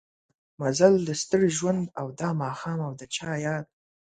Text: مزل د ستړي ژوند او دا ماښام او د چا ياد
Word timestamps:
مزل 0.59 0.93
د 1.07 1.09
ستړي 1.21 1.49
ژوند 1.57 1.83
او 1.99 2.07
دا 2.19 2.29
ماښام 2.41 2.79
او 2.87 2.93
د 2.99 3.01
چا 3.15 3.31
ياد 3.45 3.65